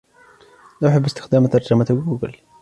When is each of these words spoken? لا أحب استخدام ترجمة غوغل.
لا 0.81 0.89
أحب 0.89 1.05
استخدام 1.05 1.47
ترجمة 1.47 2.03
غوغل. 2.07 2.35